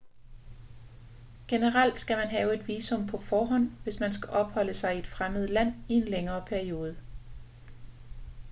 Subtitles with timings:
[1.47, 5.07] generelt skal man have et visum på forhånd hvis man skal opholde sig i et
[5.07, 6.97] fremmed land i en længere periode